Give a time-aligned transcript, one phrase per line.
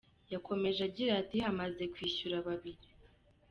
[0.33, 2.85] Yakomeje agira ati “Hamaze kwishyura babiri.